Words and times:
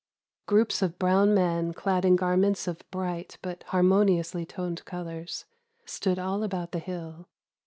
Groups 0.47 0.81
of 0.81 0.97
brown 0.97 1.31
men, 1.35 1.73
clad 1.75 2.05
in 2.05 2.15
garments 2.15 2.67
of 2.67 2.83
bright 2.89 3.37
but 3.43 3.61
harmoniously 3.67 4.47
toned 4.47 4.83
colours, 4.83 5.45
stood 5.85 6.17
all 6.17 6.41
about 6.41 6.71
the 6.71 6.79
hill. 6.79 7.27